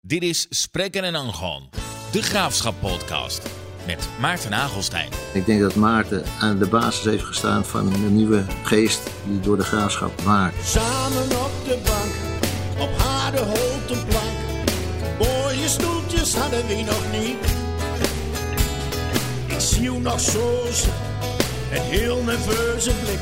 [0.00, 1.68] Dit is Spreken en Angon,
[2.12, 3.42] de Graafschap podcast
[3.86, 5.08] met Maarten Nagelstein.
[5.32, 9.56] Ik denk dat Maarten aan de basis heeft gestaan van een nieuwe geest die door
[9.56, 10.66] de graafschap waakt.
[10.66, 12.12] Samen op de bank,
[12.88, 14.36] op harde houten plank.
[15.18, 17.36] Mooie stoeltjes hadden we nog niet.
[19.46, 20.64] Ik zie u nog zo
[21.72, 23.20] een heel nerveuze blik.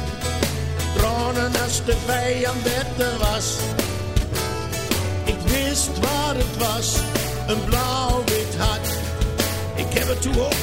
[0.97, 2.67] Tranen als de vijand
[2.99, 3.59] er was.
[5.65, 7.01] Wist waar het was,
[7.47, 8.89] een blauw-wit hart.
[9.75, 10.57] Ik heb het toen op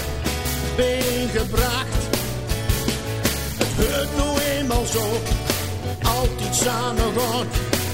[0.75, 2.01] been gebracht.
[3.57, 5.03] Het gebeurt nu eenmaal zo,
[6.17, 7.47] altijd samen gaan.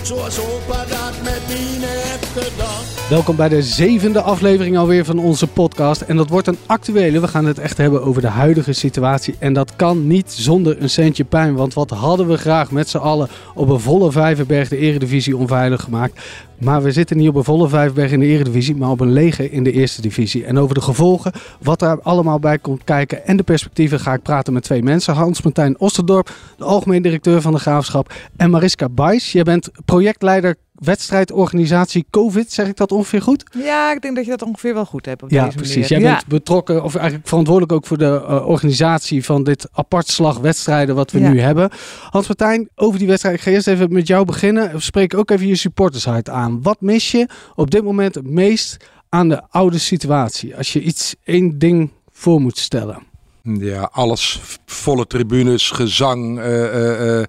[0.03, 2.83] Zoals opa dat met mij heeft gedaan.
[3.09, 6.01] Welkom bij de zevende aflevering alweer van onze podcast.
[6.01, 7.19] En dat wordt een actuele.
[7.19, 9.35] We gaan het echt hebben over de huidige situatie.
[9.39, 11.55] En dat kan niet zonder een centje pijn.
[11.55, 15.81] Want wat hadden we graag met z'n allen op een volle Vijverberg de Eredivisie onveilig
[15.81, 16.21] gemaakt.
[16.59, 19.51] Maar we zitten niet op een volle Vijverberg in de Eredivisie, maar op een lege
[19.51, 20.45] in de Eerste Divisie.
[20.45, 24.21] En over de gevolgen, wat daar allemaal bij komt kijken en de perspectieven ga ik
[24.21, 25.13] praten met twee mensen.
[25.13, 28.13] Hans-Martijn Osterdorp, de algemeen directeur van de Graafschap.
[28.37, 32.51] En Mariska Bijs, jij bent projectleider wedstrijdorganisatie COVID.
[32.51, 33.43] Zeg ik dat ongeveer goed?
[33.63, 35.75] Ja, ik denk dat je dat ongeveer wel goed hebt op Ja, deze precies.
[35.75, 35.89] manier.
[35.89, 36.15] Jij Ja.
[36.15, 40.95] bent betrokken, of eigenlijk verantwoordelijk ook voor de eh, organisatie van dit apart slag wedstrijden
[40.95, 41.29] wat we Ja.
[41.29, 41.69] nu hebben.
[42.09, 43.35] Hans-Martijn, over die wedstrijd.
[43.35, 44.81] Ik ga eerst even met jou beginnen.
[44.81, 46.61] Spreek ook even je supportershart aan.
[46.61, 48.77] Wat mis je op dit moment het meest
[49.09, 50.55] aan de oude situatie?
[50.57, 53.07] Als je iets, één ding voor moet stellen.
[53.43, 54.39] Ja, alles.
[54.65, 57.25] Volle tribunes, gezang, eh, eh, eh,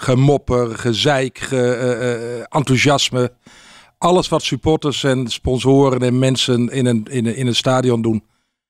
[0.00, 3.32] gemopper, gezeik, ge, eh, eh, enthousiasme.
[3.98, 8.24] Alles wat supporters en sponsoren en mensen in een, in een, in een stadion doen.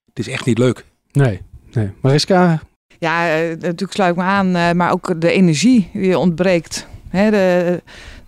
[0.05, 0.85] Het is echt niet leuk.
[1.11, 1.91] Nee, nee.
[2.01, 2.59] Mariska,
[2.99, 6.87] Ja, eh, natuurlijk sluit ik me aan, eh, maar ook de energie die ontbreekt.
[7.09, 7.81] Hè, de,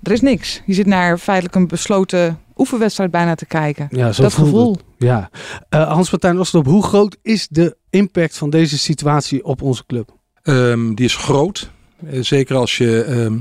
[0.03, 0.61] er is niks.
[0.65, 3.88] Je zit naar feitelijk een besloten oefenwedstrijd bijna te kijken.
[3.91, 4.55] ja, zo dat voelt het.
[4.58, 4.77] gevoel.
[4.97, 5.30] Ja.
[5.69, 10.09] Eh, Hans-Martijn Osterdorp, hoe groot is de impact van deze situatie op onze club?
[10.41, 11.71] Ehm, die is groot.
[12.10, 13.38] Eh, zeker als je, ehm,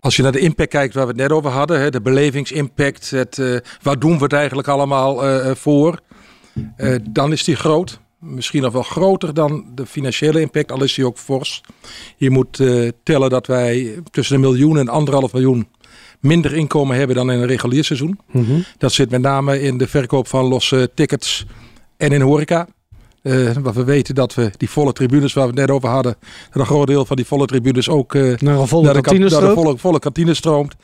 [0.00, 1.80] als je naar de impact kijkt waar we het net over hadden.
[1.80, 3.10] Hè, de belevingsimpact.
[3.10, 6.00] Het, eh, waar doen we het eigenlijk allemaal eh, voor?
[7.10, 8.00] Dan is die groot.
[8.18, 11.60] Misschien nog wel groter dan de financiële impact, al is die ook fors.
[12.16, 12.62] Je moet
[13.02, 15.68] tellen dat wij tussen een miljoen en anderhalf miljoen
[16.20, 18.18] minder inkomen hebben dan in een regulier seizoen.
[18.30, 18.60] Mhm.
[18.78, 21.46] Dat zit met name in de verkoop van losse tickets
[21.96, 22.68] en in horeca.
[23.62, 26.16] Want we weten dat we die volle tribunes waar we het net over hadden,
[26.50, 29.28] dat een groot deel van die volle tribunes ook eh, Naar volle naar de, kantine
[29.28, 30.76] naar de volle, volle kantine stroomt.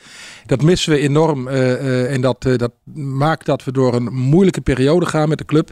[0.45, 5.05] Dat missen we enorm eh, en dat, dat maakt dat we door een moeilijke periode
[5.05, 5.71] gaan met de club.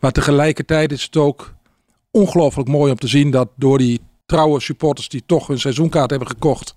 [0.00, 1.54] Maar tegelijkertijd is het ook
[2.10, 6.28] ongelooflijk mooi om te zien dat door die trouwe supporters die toch hun seizoenkaart hebben
[6.28, 6.74] gekocht,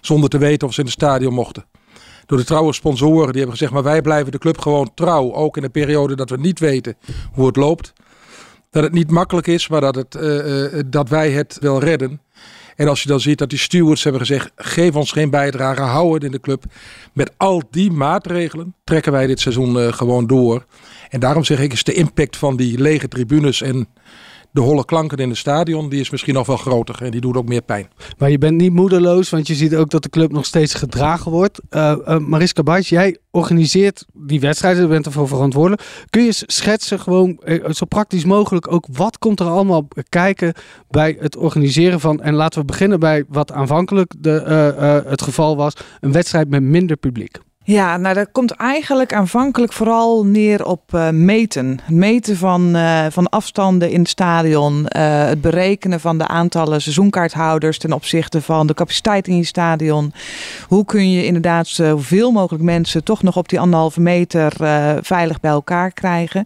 [0.00, 1.64] zonder te weten of ze in het stadion mochten.
[2.26, 5.34] Door de trouwe sponsoren die hebben gezegd, maar wij blijven de club gewoon trouw.
[5.34, 6.96] Ook in een periode dat we niet weten
[7.32, 7.92] hoe het loopt.
[8.70, 12.20] Dat het niet makkelijk is, maar dat, het, eh, eh, dat wij het wel redden.
[12.76, 16.14] En als je dan ziet dat die stewards hebben gezegd, geef ons geen bijdrage, hou
[16.14, 16.64] het in de club.
[17.12, 20.66] Met al die maatregelen trekken wij dit seizoen eh, gewoon door.
[21.08, 23.88] En daarom zeg ik, is de impact van die lege tribunes en
[24.52, 27.02] de holle klanken in het stadion, die is misschien nog wel groter.
[27.02, 27.88] En die doet ook meer pijn.
[28.18, 31.30] Maar je bent niet moedeloos, want je ziet ook dat de club nog steeds gedragen
[31.30, 31.60] wordt.
[31.68, 36.04] Eh eh, Mariska Bijs, jij organiseert die wedstrijden, je bent ervoor verantwoordelijk.
[36.10, 40.54] Kun je schetsen, gewoon eh, zo praktisch mogelijk, ook wat komt er allemaal kijken
[40.90, 42.20] bij het organiseren van...
[42.20, 44.30] En laten we beginnen bij wat aanvankelijk de,
[45.06, 47.38] het geval was, een wedstrijd met minder publiek.
[47.70, 51.78] Ja, nou dat komt eigenlijk aanvankelijk vooral neer op eh, meten.
[51.82, 54.88] Het meten van, eh, van afstanden in het stadion.
[54.88, 60.12] eh, het berekenen van de aantallen seizoenkaarthouders ten opzichte van de capaciteit in je stadion.
[60.68, 64.52] Hoe kun je inderdaad zoveel mogelijk mensen toch nog op die anderhalve meter
[65.02, 66.44] veilig bij elkaar krijgen.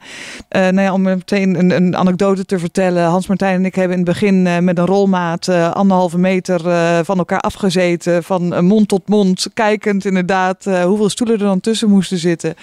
[0.48, 3.04] Nou ja, om meteen een, een anekdote te vertellen.
[3.04, 6.60] Hans-Martijn en ik hebben in het begin met een rolmaat anderhalve meter
[7.04, 8.22] van elkaar afgezeten.
[8.22, 12.54] Van mond tot mond, kijkend inderdaad hoeveel stoelen er dan tussen moesten zitten.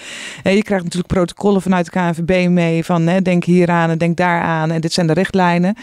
[0.43, 3.97] En je krijgt natuurlijk protocollen vanuit de KNVB mee van hè, denk hier aan en
[3.97, 4.71] denk daar aan.
[4.71, 5.75] En dit zijn de richtlijnen.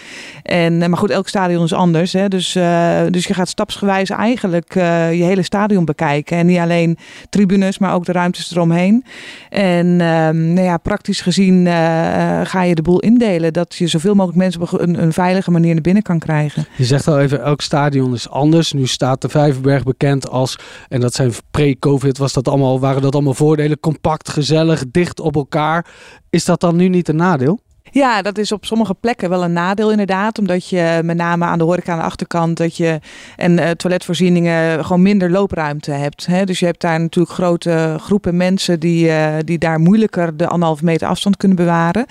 [0.42, 2.12] En, eh, maar goed, elk stadion is anders.
[2.12, 2.28] Hè?
[2.28, 6.36] Dus, eh, dus je gaat stapsgewijs eigenlijk eh, je hele stadion bekijken.
[6.36, 6.98] En niet alleen
[7.30, 9.04] tribunes, maar ook de ruimtes eromheen.
[9.50, 13.52] En ehm, nou ja, praktisch gezien eh, eh, ga je de boel indelen.
[13.52, 16.66] Dat je zoveel mogelijk mensen op een, een veilige manier naar binnen kan krijgen.
[16.76, 18.72] Je zegt al even, elk stadion is anders.
[18.72, 20.58] Nu staat de Vijverberg bekend als,
[20.88, 23.80] en dat zijn pre-covid, was dat allemaal, waren dat allemaal voordelen.
[23.80, 25.86] Compact, gezellig, dicht op elkaar.
[26.30, 27.60] Is dat dan nu niet een nadeel?
[27.90, 30.38] Ja, dat is op sommige plekken wel een nadeel inderdaad.
[30.38, 33.00] Omdat je met name aan de horeca aan de achterkant dat je
[33.36, 36.26] en uh, toiletvoorzieningen gewoon minder loopruimte hebt.
[36.26, 36.44] Hè?
[36.44, 40.84] Dus je hebt daar natuurlijk grote groepen mensen die, uh, die daar moeilijker de anderhalve
[40.84, 42.06] meter afstand kunnen bewaren.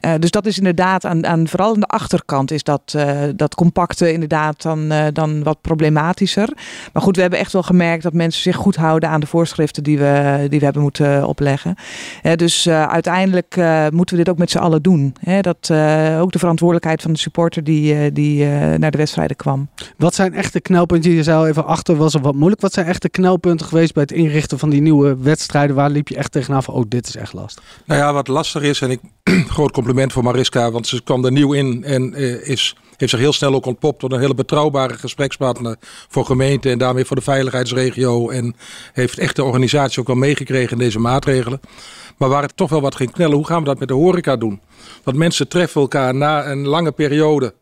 [0.00, 2.96] Uh, dus dat is inderdaad aan, aan vooral aan de achterkant is dat,
[3.36, 6.48] dat compacte inderdaad dan, dan wat problematischer.
[6.92, 9.82] Maar goed, we hebben echt wel gemerkt dat mensen zich goed houden aan de voorschriften
[9.82, 11.74] die we, die we hebben moeten opleggen.
[12.36, 13.56] dus uiteindelijk
[13.90, 15.15] moeten we dit ook met z'n allen doen.
[15.20, 18.98] Hè, dat uh, ook de verantwoordelijkheid van de supporter die, uh, die uh, naar de
[18.98, 19.68] wedstrijden kwam.
[19.96, 21.10] Wat zijn echte knelpunten?
[21.10, 22.60] Je zei al even achter was er wat moeilijk.
[22.60, 25.76] Wat zijn echte knelpunten geweest bij het inrichten van die nieuwe wedstrijden?
[25.76, 27.64] Waar liep je echt tegenaan van, oh dit is echt lastig?
[27.84, 29.00] Nou ja, wat lastig is, en ik
[29.54, 32.14] groot compliment voor Mariska, want ze kwam er nieuw in en
[32.44, 35.76] is, heeft zich heel snel ook ontpopt tot een hele betrouwbare gesprekspartner
[36.08, 38.28] voor gemeente en daarmee voor de veiligheidsregio.
[38.28, 38.54] En
[38.92, 41.60] heeft echt de organisatie ook wel meegekregen in deze maatregelen.
[42.16, 44.36] Maar waar het toch wel wat ging knellen, hoe gaan we dat met de horeca
[44.36, 44.60] doen?
[45.02, 47.54] Want mensen treffen elkaar na een lange periode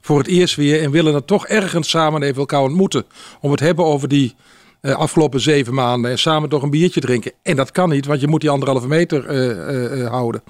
[0.00, 3.04] voor het eerst weer en willen dan toch ergens samen even elkaar ontmoeten.
[3.40, 4.34] Om het hebben over die
[4.82, 7.32] uh, afgelopen zeven maanden en samen toch een biertje drinken.
[7.42, 10.42] En dat kan niet, want je moet die anderhalve meter uh, uh, houden.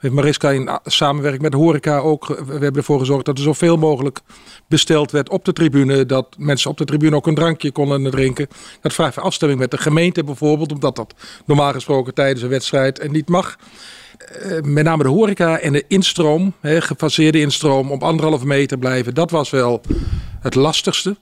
[0.00, 4.20] Mariska in samenwerking met horeca ook, we hebben ervoor gezorgd dat er zoveel mogelijk
[4.68, 6.06] besteld werd op de tribune.
[6.06, 8.48] Dat mensen op de tribune ook een drankje konden drinken.
[8.80, 13.28] Dat vraagt afstemming met de gemeente bijvoorbeeld, omdat dat normaal gesproken tijdens een wedstrijd niet
[13.28, 13.56] mag.
[14.62, 19.14] Met name de horeca en de instroom, hè, gefaseerde instroom, op anderhalve meter blijven.
[19.14, 19.80] Dat was wel
[20.40, 21.16] het lastigste.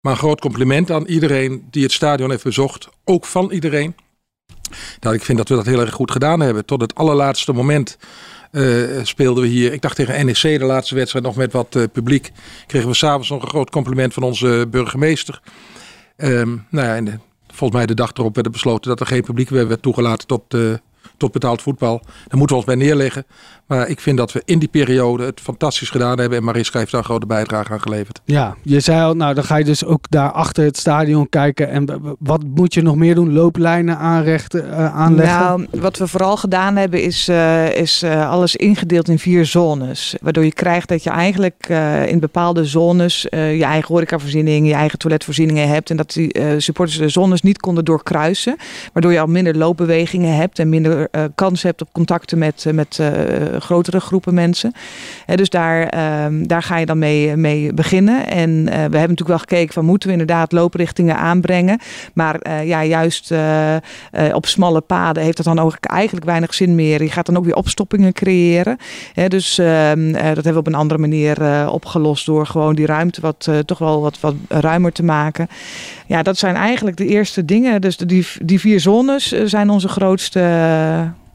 [0.00, 2.88] Maar een groot compliment aan iedereen die het stadion heeft bezocht.
[3.04, 3.94] Ook van iedereen.
[5.00, 6.64] Nou, ik vind dat we dat heel erg goed gedaan hebben.
[6.64, 7.98] Tot het allerlaatste moment
[8.52, 9.72] uh, speelden we hier.
[9.72, 12.30] Ik dacht tegen NEC de laatste wedstrijd nog met wat uh, publiek.
[12.66, 15.40] Kregen we s'avonds nog een groot compliment van onze burgemeester.
[16.16, 19.48] Um, nou ja, en volgens mij de dag erop werd besloten dat er geen publiek
[19.48, 20.74] werd toegelaten tot, uh,
[21.22, 22.00] tot betaald voetbal.
[22.04, 23.26] Daar moeten we ons bij neerleggen.
[23.72, 26.38] Maar ik vind dat we in die periode het fantastisch gedaan hebben.
[26.38, 28.20] En Mariska heeft daar een grote bijdrage aan geleverd.
[28.24, 31.68] Ja, je zei al, nou dan ga je dus ook daar achter het stadion kijken.
[31.68, 33.32] En wat moet je nog meer doen?
[33.32, 35.38] Looplijnen aanrechten, uh, aanleggen?
[35.38, 40.16] Nou, wat we vooral gedaan hebben is, uh, is uh, alles ingedeeld in vier zones.
[40.22, 41.66] Waardoor je krijgt dat je eigenlijk
[42.06, 45.90] in bepaalde zones je eigen horecavoorziening, je eigen toiletvoorzieningen hebt.
[45.90, 48.56] En dat die supporters de zones niet konden doorkruisen.
[48.92, 53.00] Waardoor je al minder loopbewegingen hebt en minder kans hebt op contacten met, met
[53.62, 54.72] grotere groepen mensen.
[55.34, 58.26] dus daar, ehm, daar ga je dan mee, mee beginnen.
[58.26, 61.80] En uh, we hebben natuurlijk wel gekeken van moeten we inderdaad looprichtingen aanbrengen.
[62.14, 63.76] Maar uh, ja, juist uh,
[64.32, 67.02] op smalle paden heeft dat dan ook eigenlijk weinig zin meer.
[67.02, 68.76] Je gaat dan ook weer opstoppingen creëren.
[69.28, 73.48] dus ehm, dat hebben we op een andere manier opgelost door gewoon die ruimte wat
[73.64, 75.48] toch wel wat, wat ruimer te maken.
[76.06, 77.80] Ja, dat zijn eigenlijk de eerste dingen.
[77.80, 80.40] Dus die, die vier zones zijn onze grootste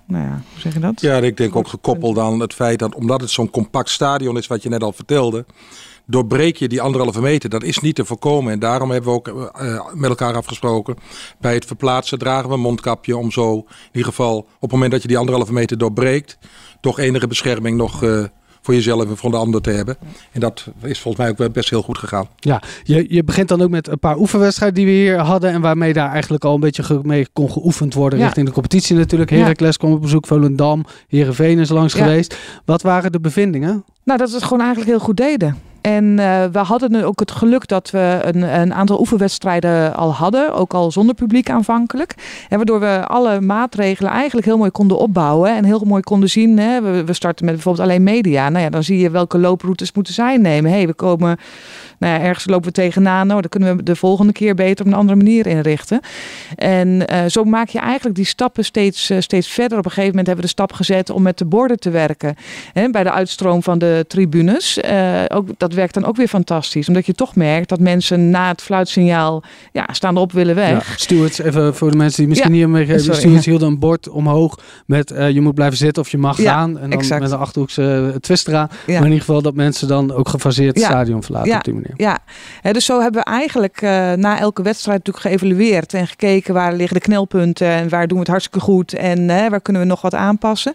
[0.08, 1.02] nou ja, hoe zeg je dat?
[1.02, 4.48] Ja, ik denk ook gekoppeld aan het feit dat omdat het zo'n compact stadion is,
[4.48, 5.46] wat je net al vertelde,
[6.06, 7.50] doorbreek je die anderhalve meter.
[7.50, 8.54] Dat is niet te voorkomen.
[8.54, 10.96] En daarom hebben we ook uh, met elkaar afgesproken.
[11.40, 14.92] Bij het verplaatsen dragen we een mondkapje om zo, in ieder geval op het moment
[14.92, 16.38] dat je die anderhalve meter doorbreekt,
[16.82, 18.24] toch enige bescherming nog uh,
[18.68, 19.98] voor jezelf en voor de ander te hebben.
[20.32, 22.28] En dat is volgens mij ook best heel goed gegaan.
[22.40, 25.52] Ja, je, je begint dan ook met een paar oefenwedstrijden die we hier hadden.
[25.52, 29.30] En waarmee daar eigenlijk al een beetje mee kon geoefend worden richting de competitie natuurlijk.
[29.30, 29.78] Heracles ja.
[29.78, 32.38] kwam op bezoek, Volendam, Heerenveen is langs geweest.
[32.66, 33.84] Wat waren de bevindingen?
[34.04, 35.58] Nou, dat we het gewoon eigenlijk heel goed deden.
[35.88, 40.54] En uh, we hadden ook het geluk dat we een, een, aantal oefenwedstrijden al hadden,
[40.54, 42.14] ook al zonder publiek aanvankelijk.
[42.50, 46.60] En waardoor we alle maatregelen eigenlijk heel mooi konden opbouwen en heel mooi konden zien.
[46.60, 46.82] Hè.
[46.82, 48.50] We, we starten met bijvoorbeeld alleen media.
[48.50, 50.72] Nou ja, dan zie je welke looproutes moeten zij nemen.
[50.72, 51.38] hey, we komen
[51.98, 53.28] nou ja, ergens lopen we tegenaan.
[53.28, 56.00] Nou, dan kunnen we de volgende keer beter op een andere manier inrichten.
[56.56, 59.78] En uh, zo maak je eigenlijk die stappen steeds, uh, steeds verder.
[59.78, 62.36] Op een gegeven moment hebben we de stap gezet om met de borden te werken.
[62.74, 64.78] Hè, bij de uitstroom van de tribunes.
[64.78, 66.88] Uh, ook, dat werkt dan ook weer fantastisch.
[66.88, 70.88] Omdat je toch merkt dat mensen na het fluitsignaal ja, staan op willen weg.
[70.88, 73.50] Ja, stewards, even voor de mensen die misschien ja, niet meer De stewards ja.
[73.50, 76.80] hielden een bord omhoog met je moet blijven zitten of je mag gaan.
[76.80, 77.22] En dan exact.
[77.22, 78.70] met een achterhoekse twist eraan.
[78.88, 81.87] Maar in ieder geval dat mensen dan ook gefaseerd het stadion verlaten op die manier.
[81.96, 82.20] Ja,
[82.72, 86.96] dus zo hebben we eigenlijk uh, na elke wedstrijd natuurlijk geëvalueerd en gekeken waar liggen
[86.98, 90.02] de knelpunten en waar doen we het hartstikke goed en uh, waar kunnen we nog
[90.02, 90.74] wat aanpassen.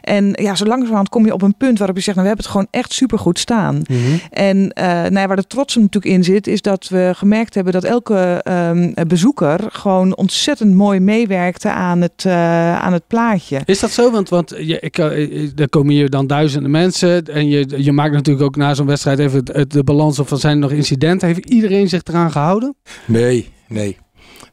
[0.00, 2.52] En ja, zo langzamerhand kom je op een punt waarop je zegt, nou, we hebben
[2.52, 3.74] het gewoon echt supergoed staan.
[3.74, 4.20] Mm -hmm.
[4.30, 7.72] En uh, nou ja, waar de trots natuurlijk in zit, is dat we gemerkt hebben
[7.72, 13.60] dat elke um, bezoeker gewoon ontzettend mooi meewerkte aan het, aan het plaatje.
[13.64, 14.10] Is dat zo?
[14.10, 18.44] Want, want je, ik, er komen hier dan duizenden mensen en je, je maakt natuurlijk
[18.44, 21.28] ook na zo'n wedstrijd even de, de balans of van zijn nog incidenten?
[21.28, 22.76] Heeft iedereen zich eraan gehouden?
[23.04, 23.98] Nee, nee.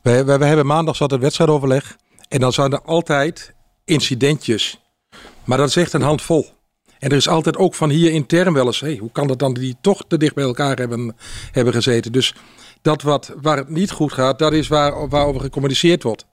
[0.02, 1.98] We, we, we hebben maandag zat het wedstrijdoverleg.
[2.28, 3.54] En dan zijn er altijd
[3.86, 4.80] incidentjes.
[5.44, 6.46] Maar dat is echt een handvol.
[7.00, 9.54] En er is altijd ook van hier intern wel eens, hey, hoe kan dat dan
[9.54, 11.16] die toch te dicht bij elkaar hebben,
[11.52, 12.12] hebben gezeten.
[12.12, 12.36] Dus
[12.82, 16.26] dat wat, waar het niet goed gaat, dat is waar, waarover gecommuniceerd wordt.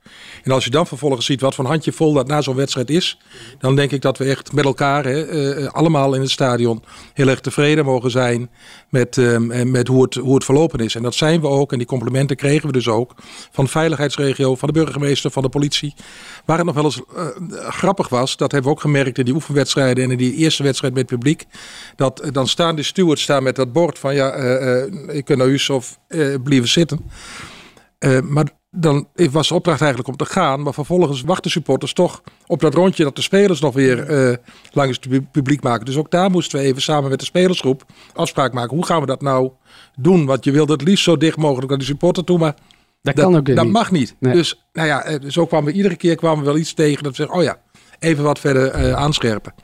[0.42, 3.18] En als je dan vervolgens ziet wat een handje vol dat na zo'n wedstrijd is,
[3.58, 6.82] dan denk ik dat we echt met elkaar, hè, eh, eh, allemaal in het stadion,
[7.14, 8.50] heel erg tevreden mogen zijn
[8.88, 10.94] met, uh, met hoe, het, hoe het verlopen is.
[10.94, 11.72] En dat zijn we ook.
[11.72, 13.14] En die complimenten kregen we dus ook
[13.50, 15.94] van de veiligheidsregio, van de burgemeester, van de politie.
[16.44, 17.00] Waar het nog wel eens
[17.68, 20.94] grappig was, dat hebben we ook gemerkt in die oefenwedstrijden en in die eerste wedstrijd
[20.94, 21.44] met het publiek.
[21.96, 24.34] Dat dan staan de stewards staan met dat bord van ja,
[25.06, 25.98] ik kan huis of
[26.42, 27.00] blijven zitten.
[28.22, 30.62] maar dan was de opdracht eigenlijk om te gaan.
[30.62, 34.36] Maar vervolgens wachten supporters toch op dat rondje dat de spelers nog weer uh,
[34.72, 35.86] langs het publiek maken.
[35.86, 38.76] Dus ook daar moesten we even samen met de spelersgroep afspraak maken.
[38.76, 39.50] Hoe gaan we dat nou
[39.96, 40.26] doen?
[40.26, 42.38] Want je wilde het liefst zo dicht mogelijk naar de supporter toe.
[42.38, 42.54] Maar
[43.02, 43.72] dat, kan ook dat niet.
[43.72, 44.16] mag niet.
[44.20, 47.16] Dus, nou ja, eh, zo kwamen we iedere keer kwamen we wel iets tegen dat
[47.16, 47.60] we zeggen: oh ja,
[47.98, 49.54] even wat verder uh, aanscherpen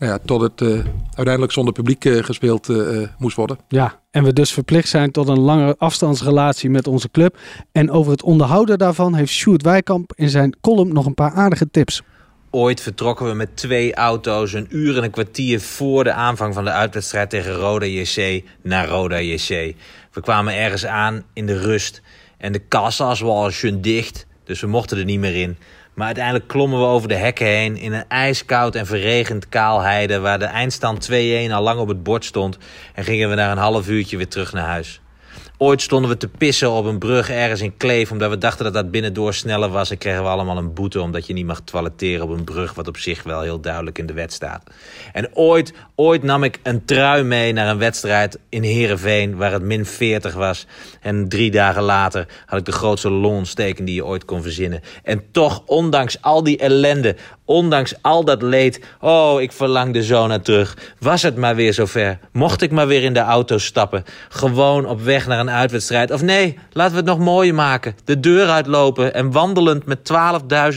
[0.00, 0.68] nou ja, tot het uh,
[1.04, 3.58] uiteindelijk zonder publiek uh, gespeeld uh, moest worden.
[3.68, 7.38] Ja, en we dus verplicht zijn tot een lange afstandsrelatie met onze club.
[7.72, 11.70] En over het onderhouden daarvan heeft Sjoerd Wijkamp in zijn column nog een paar aardige
[11.70, 12.02] tips.
[12.50, 16.64] Ooit vertrokken we met twee auto's een uur en een kwartier voor de aanvang van
[16.64, 19.74] de uitwedstrijd tegen Roda JC naar Roda JC.
[20.12, 22.02] We kwamen ergens aan in de rust
[22.38, 25.56] en de kassa's waren dicht, dus we mochten er niet meer in.
[25.94, 30.38] Maar uiteindelijk klommen we over de hekken heen in een ijskoud en verregend kaalheide waar
[30.38, 31.14] de eindstand 2-1
[31.52, 32.58] al lang op het bord stond
[32.94, 35.00] en gingen we na een half uurtje weer terug naar huis.
[35.62, 38.10] Ooit stonden we te pissen op een brug ergens in Kleef...
[38.10, 39.90] omdat we dachten dat dat binnendoor sneller was...
[39.90, 42.74] en kregen we allemaal een boete omdat je niet mag toiletteren op een brug...
[42.74, 44.62] wat op zich wel heel duidelijk in de wet staat.
[45.12, 49.36] En ooit, ooit nam ik een trui mee naar een wedstrijd in Heerenveen...
[49.36, 50.66] waar het min 40 was.
[51.00, 54.80] En drie dagen later had ik de grootste longontsteking die je ooit kon verzinnen.
[55.02, 57.16] En toch, ondanks al die ellende...
[57.44, 60.76] Ondanks al dat leed, oh, ik verlangde zo naar terug.
[60.98, 62.18] Was het maar weer zover.
[62.32, 64.04] Mocht ik maar weer in de auto stappen.
[64.28, 66.10] Gewoon op weg naar een uitwedstrijd.
[66.10, 67.96] Of nee, laten we het nog mooier maken.
[68.04, 70.12] De deur uitlopen en wandelend met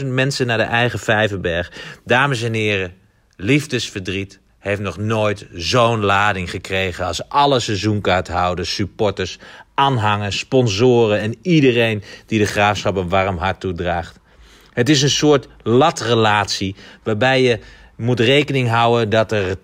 [0.00, 1.72] 12.000 mensen naar de eigen Vijverberg.
[2.04, 2.92] Dames en heren,
[3.36, 9.38] liefdesverdriet heeft nog nooit zo'n lading gekregen als alle seizoenkaarthouders, supporters,
[9.74, 14.18] aanhangers, sponsoren en iedereen die de graafschap een warm hart toedraagt.
[14.72, 17.58] Het is een soort latrelatie waarbij je
[17.96, 19.56] moet rekening houden dat er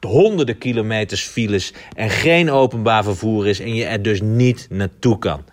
[0.00, 5.44] honderden kilometers files en geen openbaar vervoer is en je er dus niet naartoe kan.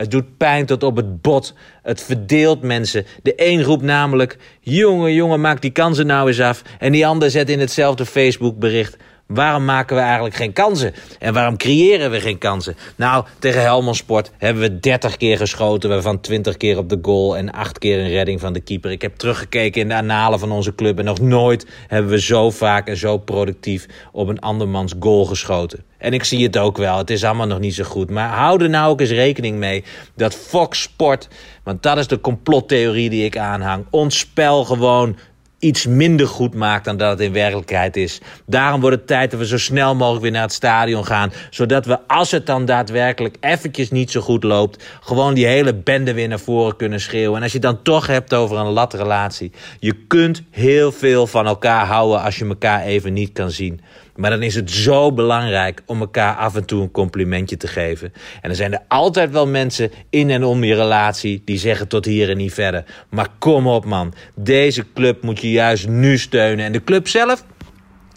[0.00, 1.54] Het doet pijn tot op het bot.
[1.82, 3.06] Het verdeelt mensen.
[3.22, 6.62] De een roept namelijk: jongen, jongen, maak die kansen nou eens af.
[6.78, 8.96] En die ander zet in hetzelfde Facebook bericht:
[9.30, 10.94] Waarom maken we eigenlijk geen kansen?
[11.18, 12.76] En waarom creëren we geen kansen?
[12.96, 17.36] Nou, tegen Helmond Sport hebben we 30 keer geschoten, waarvan 20 keer op de goal
[17.36, 18.90] en 8 keer een redding van de keeper.
[18.90, 22.50] Ik heb teruggekeken in de analen van onze club en nog nooit hebben we zo
[22.50, 25.84] vaak en zo productief op een andermans goal geschoten.
[25.98, 28.10] En ik zie het ook wel, het is allemaal nog niet zo goed.
[28.10, 29.84] Maar hou er nou ook eens rekening mee
[30.16, 31.28] dat Fox Sport,
[31.64, 35.16] want dat is de complottheorie die ik aanhang, ons spel gewoon
[35.60, 38.20] iets minder goed maakt dan dat het in werkelijkheid is.
[38.46, 41.32] Daarom wordt het tijd dat we zo snel mogelijk weer naar het stadion gaan.
[41.50, 44.84] Zodat we, als het dan daadwerkelijk eventjes niet zo goed loopt...
[45.00, 47.36] gewoon die hele bende weer naar voren kunnen schreeuwen.
[47.36, 49.52] En als je dan toch hebt over een latrelatie...
[49.78, 53.80] je kunt heel veel van elkaar houden als je elkaar even niet kan zien.
[54.20, 58.12] Maar dan is het zo belangrijk om elkaar af en toe een complimentje te geven.
[58.42, 62.04] En er zijn er altijd wel mensen in en om je relatie die zeggen tot
[62.04, 62.84] hier en niet verder.
[63.10, 66.64] Maar kom op man, deze club moet je juist nu steunen.
[66.64, 67.44] En de club zelf,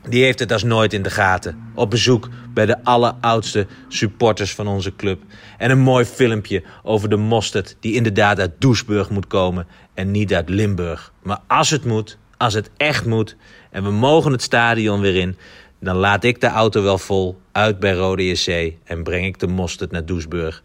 [0.10, 1.72] die heeft het als nooit in de gaten.
[1.76, 5.22] Op bezoek bij de alleroudste supporters van onze club.
[5.58, 10.34] En een mooi filmpje over de mosterd die inderdaad uit Doesburg moet komen en niet
[10.34, 11.14] uit Limburg.
[11.22, 13.36] Maar als het moet, als het echt moet
[13.72, 15.38] en we mogen het stadion weer in
[15.84, 19.48] dan laat ik de auto wel vol uit bij Rode JC en breng ik de
[19.48, 20.64] mosterd naar Doesburg.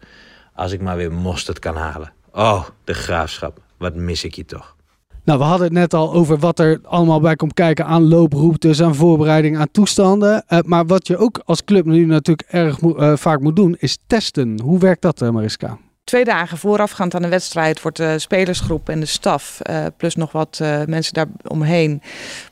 [0.53, 2.11] Als ik maar weer mosterd kan halen.
[2.31, 3.61] Oh, de graafschap.
[3.77, 4.75] Wat mis ik je toch.
[5.23, 8.81] Nou, we hadden het net al over wat er allemaal bij komt kijken aan looproutes,
[8.81, 10.43] aan voorbereiding, aan toestanden.
[10.49, 13.97] Uh, maar wat je ook als club nu natuurlijk erg uh, vaak moet doen, is
[14.07, 14.61] testen.
[14.61, 15.77] Hoe werkt dat, uh, Mariska?
[16.09, 20.31] Twee dagen voorafgaand aan de wedstrijd wordt de spelersgroep en de staf, uh, plus nog
[20.31, 22.01] wat uh, mensen daar omheen,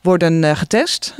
[0.01, 1.13] worden uh, getest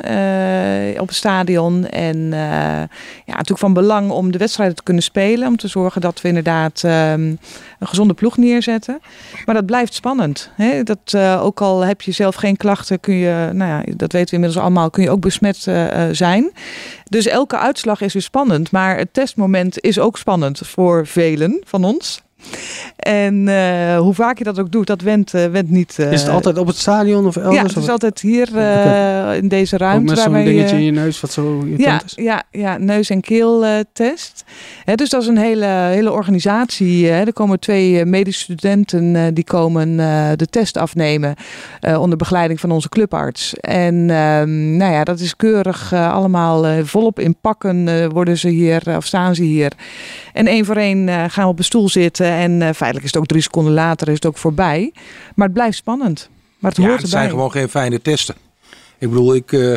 [1.00, 1.88] op het stadion.
[1.88, 2.88] En ja,
[3.26, 5.48] natuurlijk van belang om de wedstrijden te kunnen spelen.
[5.48, 7.40] Om te zorgen dat we inderdaad um, een
[7.88, 9.00] gezonde ploeg neerzetten.
[9.46, 10.50] Maar dat blijft spannend.
[10.56, 10.84] Hè?
[10.84, 14.36] Dat, ook al heb je zelf geen klachten, kun je, nou ja, dat weten we
[14.36, 15.68] inmiddels allemaal, kun je ook besmet
[16.12, 16.52] zijn.
[17.04, 18.72] Dus elke uitslag is weer spannend.
[18.72, 22.26] Maar het testmoment is ook spannend voor velen van ons.
[22.98, 25.98] En uh, hoe vaak je dat ook doet, dat went, uh, went niet.
[26.00, 27.56] Uh, is het altijd op het stadion of elders?
[27.56, 29.38] Ja, het is altijd hier okay.
[29.38, 30.12] in deze ruimte.
[30.12, 32.14] Ook met zo'n dingetje in je neus wat zo ja, is?
[32.16, 34.44] Ja, ja, neus- en keeltest.
[34.96, 37.08] dus dat is een hele, hele organisatie.
[37.08, 37.24] Hè.
[37.24, 39.98] Er komen twee medische studenten die komen
[40.38, 41.36] de test afnemen
[41.98, 43.54] onder begeleiding van onze clubarts.
[43.54, 49.06] En ehm, nou ja, dat is keurig allemaal volop in pakken worden ze hier, of
[49.06, 49.72] staan ze hier.
[50.34, 53.26] En één voor één gaan we op een stoel zitten en feitelijk is het ook
[53.28, 54.94] drie seconden later is het ook voorbij.
[55.36, 56.30] Maar het blijft spannend.
[56.60, 58.36] Maar het ja, hoort het zijn gewoon geen fijne testen.
[58.98, 59.52] Ik bedoel, ik...
[59.52, 59.76] Uh...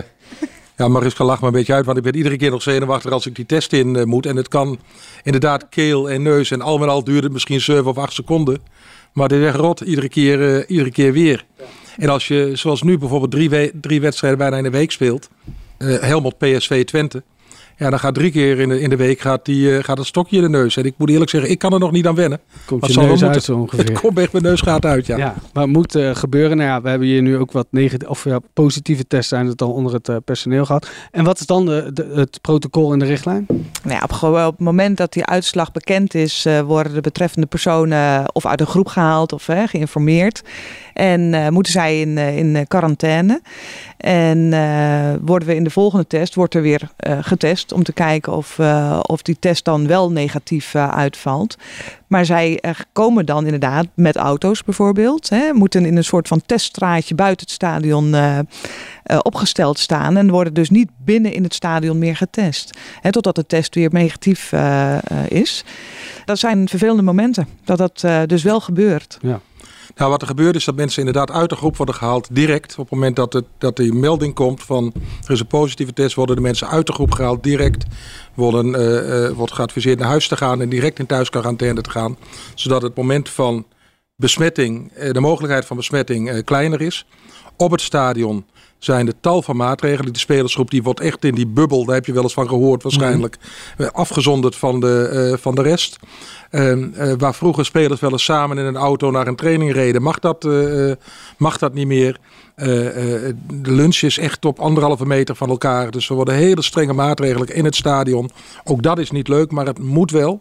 [0.76, 3.26] Ja, Mariska lacht me een beetje uit, want ik ben iedere keer nog zenuwachtig als
[3.26, 4.26] ik die test in uh, moet.
[4.26, 4.78] En het kan
[5.22, 8.58] inderdaad keel en neus en al met al duurt het misschien 7 of 8 seconden.
[9.12, 11.44] Maar dit is rot, iedere keer, iedere keer weer.
[11.96, 15.28] En als je, zoals nu bijvoorbeeld drie, drie wedstrijden bijna in de week speelt.
[15.78, 17.22] Helmond PSV Twente.
[17.80, 20.04] Ja, dan gaat drie keer in de, in de week gaat, die, uh, gaat een
[20.04, 20.76] stokje in de neus.
[20.76, 22.40] En ik moet eerlijk zeggen, ik kan er nog niet aan wennen.
[22.66, 23.84] Komt je neus uit zo ongeveer.
[23.88, 25.16] Het komt echt, mijn neus gaat uit, ja.
[25.16, 26.56] ja maar het moet uh, gebeuren.
[26.56, 27.66] Nou ja, we hebben hier nu ook wat
[28.06, 30.90] of ja, positieve tests zijn het al onder het uh, personeel gehad.
[31.10, 33.46] En wat is dan de, de, het protocol in de richtlijn?
[33.82, 38.34] Nou ja, op, op, het moment dat die uitslag bekend is, worden de betreffende personen
[38.34, 40.42] of uit een groep gehaald of geïnformeerd.
[40.94, 43.40] En moeten zij in, in quarantaine.
[43.96, 44.50] En
[45.24, 49.00] worden we in de volgende test, wordt er weer getest om te kijken of, uh,
[49.02, 51.56] of die test dan wel negatief uh, uitvalt.
[52.06, 55.28] Maar zij uh, komen dan inderdaad met auto's bijvoorbeeld.
[55.28, 58.14] Hè, moeten in een soort van teststraatje buiten het stadion
[59.22, 60.16] opgesteld staan.
[60.16, 62.78] En worden dus niet binnen in het stadion meer getest.
[63.00, 64.52] Hè, totdat de test weer negatief
[65.28, 65.64] is.
[66.24, 67.48] Dat zijn vervelende momenten.
[67.64, 69.18] Dat dat dus wel gebeurt.
[69.20, 69.40] Ja.
[69.96, 72.72] Nou, wat er gebeurt is dat mensen inderdaad uit de groep worden gehaald direct.
[72.72, 74.92] Op het moment dat, het, dat die melding komt van
[75.24, 77.84] er is een positieve test, worden de mensen uit de groep gehaald direct.
[78.34, 82.16] Worden, uh, uh, wordt geadviseerd naar huis te gaan en direct in thuisquarantaine te gaan.
[82.54, 83.66] Zodat het moment van
[84.16, 87.06] besmetting, uh, de mogelijkheid van besmetting kleiner is.
[87.56, 88.44] Op het stadion
[88.80, 90.12] zijn er tal van maatregelen.
[90.12, 92.82] Die spelersgroep die wordt echt in die bubbel, daar heb je wel eens van gehoord
[92.82, 93.36] waarschijnlijk,
[93.78, 93.86] mm.
[93.92, 95.96] afgezonderd van de, uh, van de rest.
[96.50, 100.02] Uh, uh, waar vroeger spelers wel eens samen in een auto naar een training reden,
[100.02, 100.48] mag dat,
[101.38, 102.18] mag dat niet meer.
[102.54, 105.90] de lunch is echt op anderhalve meter van elkaar.
[105.90, 108.30] Dus er worden hele strenge maatregelen in het stadion.
[108.64, 110.40] Ook dat is niet leuk, maar het moet wel.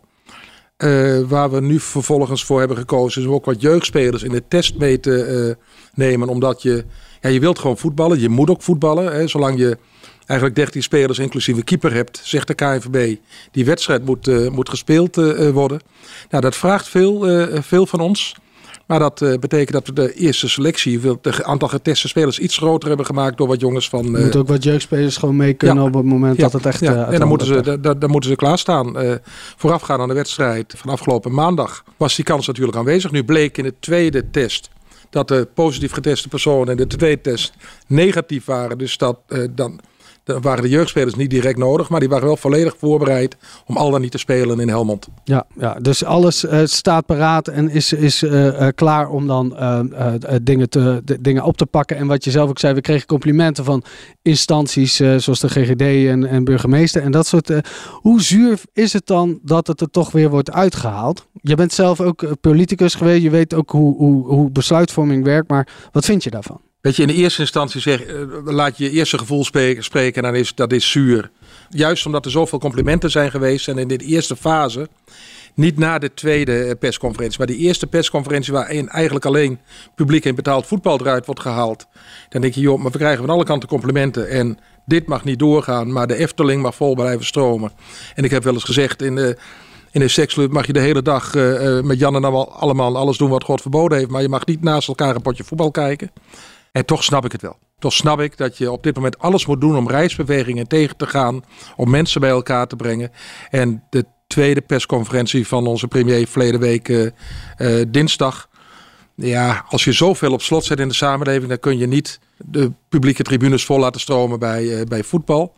[1.27, 4.77] waar we nu vervolgens voor hebben gekozen, is om ook wat jeugdspelers in de test
[4.77, 5.57] mee te
[5.93, 6.27] nemen.
[6.27, 6.85] Omdat je
[7.21, 8.19] ja, je wilt gewoon voetballen.
[8.19, 9.13] Je moet ook voetballen.
[9.13, 9.77] Hè, zolang je
[10.29, 13.15] eigenlijk 13 spelers inclusief een keeper hebt, zegt de KNVB.
[13.51, 15.79] Die wedstrijd moet, uh, moet gespeeld uh, worden.
[16.29, 18.35] Nou, dat vraagt veel, uh, veel van ons.
[18.85, 23.05] Maar dat betekent dat we de eerste selectie, het aantal geteste spelers, iets groter hebben
[23.05, 24.11] gemaakt door wat jongens van.
[24.11, 26.79] Moet ook wat jeugdspelers gewoon mee kunnen ja, op het moment ja, dat het echt.
[26.79, 29.19] Ja, en dan moeten, ze, dan, dan moeten ze klaarstaan.
[29.57, 33.11] Voorafgaan aan de wedstrijd van afgelopen maandag was die kans natuurlijk aanwezig.
[33.11, 34.69] Nu bleek in de tweede test
[35.09, 37.53] dat de positief geteste personen in de tweede test
[37.87, 38.77] negatief waren.
[38.77, 39.79] Dus dat, dan, dan
[40.41, 44.01] waren de jeugdspelers niet direct nodig, maar die waren wel volledig voorbereid om al dan
[44.01, 45.07] niet te spelen in Helmond.
[45.23, 49.57] Ja, ja dus alles uh, staat paraat en is, is uh, klaar om dan
[50.41, 51.97] dingen, te, de, dingen op te pakken.
[51.97, 53.83] En wat je zelf ook zei, we kregen complimenten van
[54.21, 57.51] instanties zoals de GGD en, en burgemeester en dat soort.
[57.91, 61.27] hoe zuur is het dan dat het er toch weer wordt uitgehaald?
[61.41, 65.67] Je bent zelf ook politicus geweest, je weet ook hoe, hoe, hoe besluitvorming werkt, maar
[65.91, 66.61] wat vind je daarvan?
[66.81, 69.43] Weet je, in de eerste instantie zeg, uh, laat je je eerste gevoel
[69.79, 71.31] spreken, en dan is dat is zuur.
[71.69, 74.89] Juist omdat er zoveel complimenten zijn geweest en in de eerste fase,
[75.53, 79.59] niet na de tweede eh, persconferentie, maar de eerste persconferentie waarin eigenlijk alleen
[79.95, 81.85] publiek en betaald voetbal eruit wordt gehaald.
[82.29, 85.39] Dan denk je, joh, maar we krijgen van alle kanten complimenten en dit mag niet
[85.39, 87.71] doorgaan, maar de Efteling mag vol blijven stromen.
[88.15, 89.37] En ik heb wel eens gezegd, in de,
[89.91, 93.29] in een seksclub mag je de hele dag uh, met Jan en allemaal alles doen
[93.29, 96.11] wat God verboden heeft, maar je mag niet naast elkaar een potje voetbal kijken.
[96.79, 97.57] En toch snap ik het wel.
[97.79, 101.07] Toch snap ik dat je op dit moment alles moet doen om reisbewegingen tegen te
[101.07, 101.43] gaan.
[101.75, 103.11] Om mensen bij elkaar te brengen.
[103.49, 107.09] En de tweede persconferentie van onze premier verleden week uh,
[107.57, 108.49] uh, dinsdag.
[109.15, 112.71] Ja, als je zoveel op slot zet in de samenleving, dan kun je niet de
[112.89, 115.53] publieke tribunes vol laten stromen bij, uh, bij voetbal.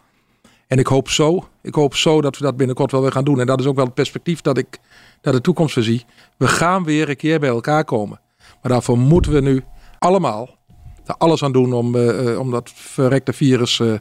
[0.68, 3.40] En ik hoop zo, ik hoop zo dat we dat binnenkort wel weer gaan doen.
[3.40, 4.80] En dat is ook wel het perspectief dat ik
[5.22, 6.06] naar de toekomst zie.
[6.38, 8.20] We gaan weer een keer bij elkaar komen.
[8.38, 9.64] Maar daarvoor moeten we nu
[10.00, 10.60] allemaal
[11.06, 13.94] er alles aan doen om, uh, om dat verrekte virus uh,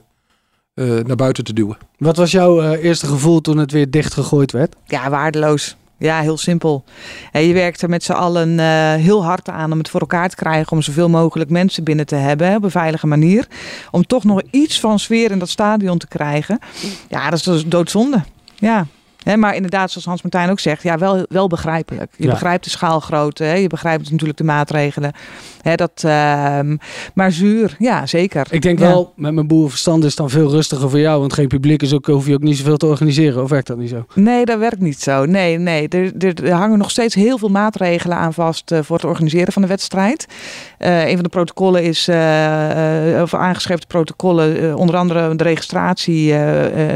[0.74, 1.76] naar buiten te duwen.
[1.98, 4.76] Wat was jouw eerste gevoel toen het weer dichtgegooid werd?
[4.86, 5.76] Ja, waardeloos.
[6.00, 6.84] Ja, heel simpel.
[7.32, 10.28] En je werkt er met z'n allen uh, heel hard aan om het voor elkaar
[10.28, 10.72] te krijgen.
[10.72, 13.46] Om zoveel mogelijk mensen binnen te hebben op een veilige manier.
[13.90, 16.58] Om toch nog iets van sfeer in dat stadion te krijgen.
[17.08, 18.22] Ja, dat is dus doodzonde.
[18.54, 18.86] Ja.
[19.36, 22.12] Maar inderdaad, zoals Hans Martijn ook zegt, ja, wel, wel begrijpelijk.
[22.16, 22.30] Je Ja.
[22.30, 25.12] begrijpt de schaalgrootte, je begrijpt natuurlijk de maatregelen.
[25.74, 26.76] Dat, ehm,
[27.14, 28.46] maar zuur, ja, zeker.
[28.50, 28.86] Ik denk Ja.
[28.86, 31.20] wel, met mijn boerenverstand is het dan veel rustiger voor jou.
[31.20, 33.42] Want geen publiek is ook, hoef je ook niet zoveel te organiseren.
[33.42, 34.04] Of werkt dat niet zo?
[34.14, 35.24] Nee, dat werkt niet zo.
[35.24, 35.88] Nee, nee.
[35.88, 39.52] Er, er, er hangen nog steeds heel veel maatregelen aan vast eh, voor het organiseren
[39.52, 40.26] van de wedstrijd.
[40.78, 46.34] Eh, een van de protocollen is, eh, of aangeschreven protocollen, onder andere de registratie,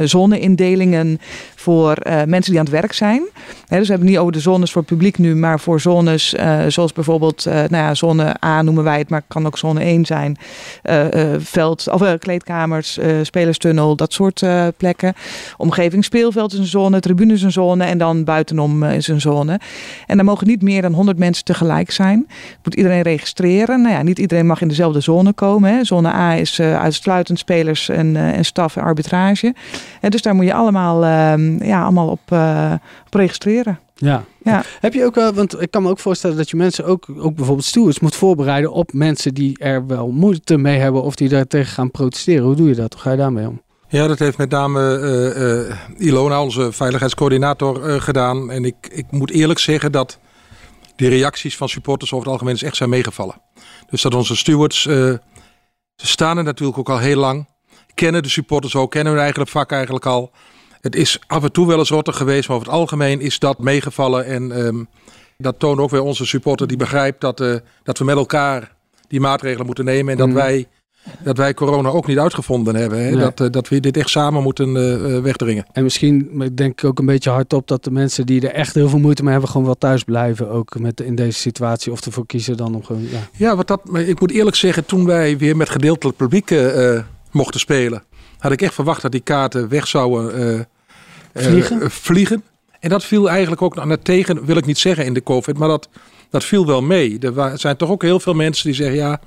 [0.05, 1.19] zoneindelingen
[1.55, 1.97] voor
[2.27, 3.23] mensen die aan het werk zijn.
[3.67, 5.81] Hè, dus we hebben het niet over de zones voor het publiek nu, maar voor
[5.81, 9.47] zones eh, zoals bijvoorbeeld, eh, nou ja, zone A noemen wij het, maar het kan
[9.47, 10.37] ook zone 1 zijn.
[10.83, 15.15] Eh, eh, veld, of, eh, kleedkamers, eh, spelerstunnel, dat soort eh, plekken.
[15.57, 19.21] Omgeving speelveld is een zone, tribune is een zone en dan buitenom eh, is een
[19.21, 19.61] zone.
[20.07, 22.27] En dan mogen niet meer dan 100 mensen tegelijk zijn.
[22.65, 23.83] Moet iedereen registreren.
[23.83, 25.75] Nou ja, niet iedereen mag in dezelfde zone komen.
[25.75, 25.85] Hè.
[25.85, 29.55] Zone A is eh, uitsluitend spelers en, eh, en staf en arbitrage.
[30.01, 32.73] En dus daar moet je allemaal, ehm, ja, allemaal op, eh,
[33.07, 33.79] op registreren.
[33.95, 34.25] Ja.
[34.43, 34.65] Ja.
[34.81, 37.35] Heb je ook wel, want ik kan me ook voorstellen dat je mensen ook, ook
[37.35, 41.47] bijvoorbeeld stewards moet voorbereiden op mensen die er wel moeite mee hebben of die daar
[41.47, 42.45] tegen gaan protesteren.
[42.45, 42.93] Hoe doe je dat?
[42.93, 43.63] Hoe ga je daarmee om?
[43.89, 48.51] Ja, dat heeft met name eh, eh, Ilona, onze veiligheidscoördinator, eh, gedaan.
[48.51, 50.19] En ik, ik moet eerlijk zeggen dat
[50.97, 53.41] die reacties van supporters over het algemeen echt zijn meegevallen.
[53.91, 54.95] Dus dat onze stewards, eh,
[55.97, 57.49] ze staan er natuurlijk ook al heel lang.
[57.95, 60.31] Kennen de supporters ook, kennen hun eigen vak eigenlijk al.
[60.85, 63.59] Het is af en toe wel eens rotter geweest, maar over het algemeen is dat
[63.59, 64.25] meegevallen.
[64.25, 64.85] En ehm,
[65.39, 68.75] dat toont ook weer onze supporter die begrijpt dat, eh, dat we met elkaar
[69.09, 70.13] die maatregelen moeten nemen.
[70.13, 70.37] En dat, Mhm.
[70.37, 70.67] wij,
[71.23, 72.99] dat wij corona ook niet uitgevonden hebben.
[73.05, 73.11] Hè?
[73.11, 73.21] Nee.
[73.21, 75.67] Dat, eh, dat we dit echt samen moeten eh, wegdringen.
[75.73, 78.89] En misschien denk ik ook een beetje hardop dat de mensen die er echt heel
[78.89, 80.51] veel moeite mee hebben, gewoon wel thuis blijven.
[80.51, 81.93] Ook met, in deze situatie.
[81.93, 83.03] Of ervoor kiezen dan om gewoon.
[83.03, 83.29] Ja.
[83.37, 86.55] Ja, wat dat, ik moet eerlijk zeggen, toen wij weer met gedeeltelijk publiek
[87.31, 88.03] mochten spelen,
[88.39, 90.67] had ik echt verwacht dat die kaarten weg zouden
[91.35, 91.83] Vliegen?
[91.83, 92.45] eh, vliegen.
[92.81, 95.59] En dat viel eigenlijk ook aan het tegen, wil ik niet zeggen in de COVID,
[95.59, 95.89] maar dat,
[96.31, 97.19] dat viel wel mee.
[97.19, 99.21] Er zijn toch ook heel veel mensen die zeggen, ja,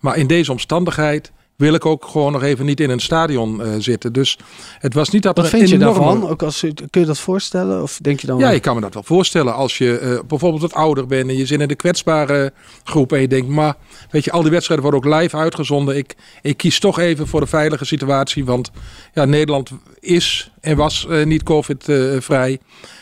[0.00, 3.68] maar in deze omstandigheid wil ik ook gewoon nog even niet in een stadion eh,
[3.78, 4.12] zitten.
[4.12, 4.38] Dus
[4.78, 6.28] het was niet dat Wat vind je enorme- daarvan?
[6.28, 6.60] Ook als,
[6.90, 7.82] kun je dat voorstellen?
[7.82, 9.54] Of denk je dan Ja, wel- ik kan me dat wel voorstellen.
[9.54, 12.52] Als je eh, bijvoorbeeld wat ouder bent en je zit in de kwetsbare
[12.84, 13.74] groep en je denkt, maar
[14.10, 15.96] weet je, al die wedstrijden worden ook live uitgezonden.
[15.96, 18.70] Ik, ik kies toch even voor de veilige situatie, want
[19.14, 22.58] ja, Nederland is en was eh, niet COVID-vrij.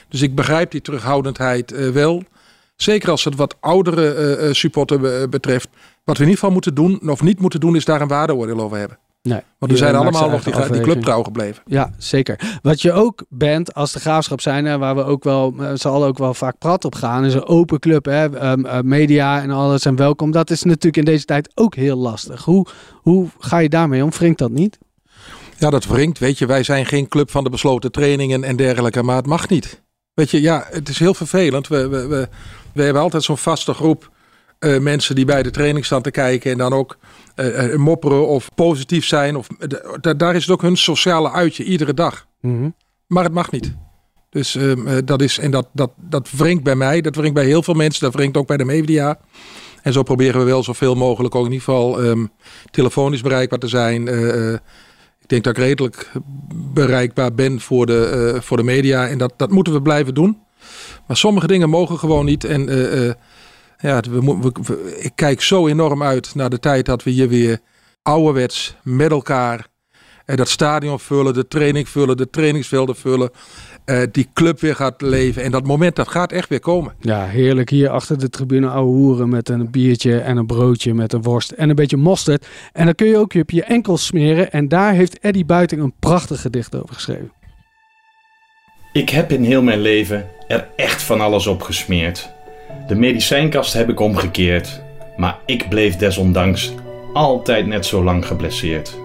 [0.08, 2.22] dus ik begrijp die terughoudendheid wel.
[2.76, 5.68] Zeker als het wat oudere supporter be- betreft.
[6.10, 8.60] Wat we in ieder geval moeten doen, of niet moeten doen, is daar een waardeoordeel
[8.60, 8.98] over hebben.
[9.22, 9.40] Nee.
[9.58, 11.62] Want we zijn allemaal nog die, die club trouw gebleven.
[11.66, 12.58] Ja, zeker.
[12.62, 15.88] Wat je ook bent als de graafschap zijn, hè, waar we ook wel, eh, ze
[15.88, 18.04] allen ook wel vaak prat op gaan, is een open club.
[18.04, 20.30] Hè, ehm, eh, media en alles en welkom.
[20.30, 22.44] Dat is natuurlijk in deze tijd ook heel lastig.
[22.44, 24.10] Hoe, hoe ga je daarmee om?
[24.10, 24.78] Wringt dat niet?
[25.58, 26.18] Ja, dat wringt.
[26.18, 29.48] Weet je, wij zijn geen club van de besloten trainingen en dergelijke, maar het mag
[29.48, 29.82] niet.
[30.14, 31.68] Weet je, ja, het is heel vervelend.
[31.68, 32.28] We, we, we,
[32.72, 34.10] we hebben altijd zo'n vaste groep
[34.60, 36.96] eh, mensen die bij de training staan te kijken en dan ook
[37.34, 39.36] eh, eh, mopperen of positief zijn.
[39.36, 42.26] Of, da- da- daar is het ook hun sociale uitje iedere dag.
[43.06, 43.74] Maar het mag niet.
[44.30, 47.44] Dus ehm, eh, dat is, en dat, dat, dat wringt bij mij, dat wringt bij
[47.44, 49.18] heel veel mensen, dat wringt ook bij de media.
[49.82, 52.26] En zo proberen we wel zoveel mogelijk ook in ieder geval ehm,
[52.70, 54.08] telefonisch bereikbaar te zijn.
[55.20, 56.10] Ik denk dat ik redelijk
[56.74, 59.08] bereikbaar ben voor de, voor de media.
[59.08, 60.38] En dat, dat moeten we blijven doen.
[61.06, 62.44] Maar sommige dingen mogen gewoon niet.
[62.44, 62.68] En
[63.80, 67.10] ja, we, mo- we, we- ik kijk zo enorm uit naar de tijd dat we
[67.10, 67.58] hier weer
[68.02, 69.66] ouderwets met elkaar
[70.24, 73.30] eh, dat stadion vullen, de training vullen, de trainingsvelden vullen.
[73.84, 75.42] eh, die club weer gaat leven.
[75.42, 76.94] En dat moment, dat gaat echt weer komen.
[77.00, 77.70] Ja, heerlijk.
[77.70, 81.50] Hier achter de tribune ouwe hoeren met een biertje en een broodje met een worst
[81.50, 82.46] en een beetje mosterd.
[82.72, 84.52] En dan kun je ook op je enkels smeren.
[84.52, 87.32] En daar heeft Eddie Buiting een prachtig gedicht over geschreven.
[88.92, 92.30] Ik heb in heel mijn leven er echt van alles op gesmeerd.
[92.87, 94.83] De medicijnkast heb ik omgekeerd,
[95.16, 96.72] maar ik bleef desondanks
[97.12, 98.98] altijd net zo lang geblesseerd.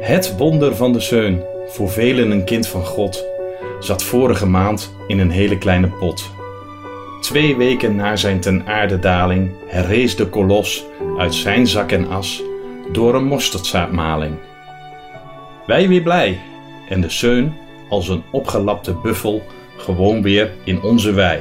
[0.00, 3.24] Het wonder van de zeun, voor velen een kind van God,
[3.80, 6.30] zat vorige maand in een hele kleine pot.
[7.20, 10.84] Twee weken na zijn ten aarde daling herrees de kolos
[11.18, 12.42] uit zijn zak en as
[12.92, 14.34] door een mosterdzaadmaling.
[15.66, 16.40] Wij weer blij
[16.88, 17.54] en de zeun
[17.88, 19.42] als een opgelapte buffel
[19.76, 21.40] gewoon weer in onze wei.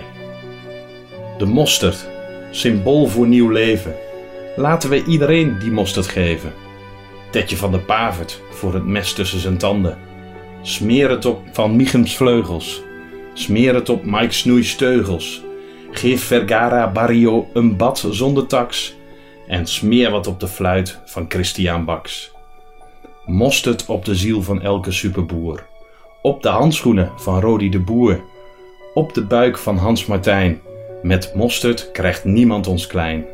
[1.43, 2.09] De mosterd,
[2.51, 3.95] symbool voor nieuw leven.
[4.55, 6.53] Laten we iedereen die mosterd geven.
[7.31, 9.97] Tetje van de Pavert voor het mes tussen zijn tanden.
[10.61, 12.81] Smeer het op Van Michems vleugels.
[13.33, 15.43] Smeer het op Mike Snoei's teugels.
[15.91, 18.95] Geef Vergara Barrio een bad zonder tax.
[19.47, 22.31] En smeer wat op de fluit van Christian Baks.
[23.25, 25.65] Mosterd op de ziel van elke superboer
[26.21, 28.21] Op de handschoenen van Rodi de Boer.
[28.93, 30.61] Op de buik van Hans Martijn.
[31.03, 33.25] Met mosterd krijgt niemand ons klein.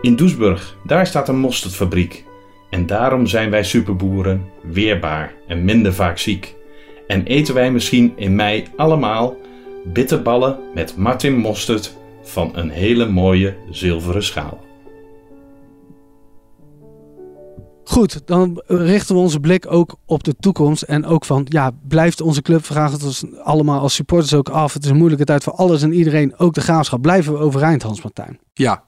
[0.00, 2.24] In Doesburg, daar staat een mosterdfabriek.
[2.70, 6.54] En daarom zijn wij superboeren weerbaar en minder vaak ziek.
[7.06, 9.36] En eten wij misschien in mei allemaal
[9.84, 14.64] bitterballen met Martin mosterd van een hele mooie zilveren schaal.
[17.84, 20.82] Goed, dan richten we onze blik ook op de toekomst.
[20.82, 24.72] En ook van, ja, blijft onze club, vragen het ons allemaal als supporters ook af.
[24.72, 27.02] Het is een moeilijke tijd voor alles en iedereen, ook de graafschap.
[27.02, 28.38] Blijven we overeind, Hans Martijn?
[28.52, 28.84] Ja,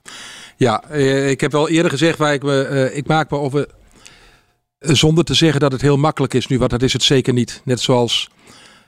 [0.57, 3.67] ja eh, ik heb wel eerder gezegd, waar ik, me, eh, ik maak me over,
[4.79, 7.33] eh, zonder te zeggen dat het heel makkelijk is nu, want dat is het zeker
[7.33, 7.61] niet.
[7.65, 8.31] Net zoals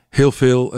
[0.09, 0.75] heel veel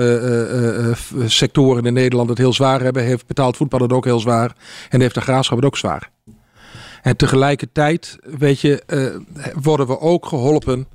[1.26, 4.56] sectoren in Nederland het heel zwaar hebben, heeft betaald voetbal het ook heel zwaar
[4.88, 6.10] en heeft de graafschap het ook zwaar.
[7.02, 8.82] En tegelijkertijd, weet je,
[9.62, 10.86] worden we ook geholpen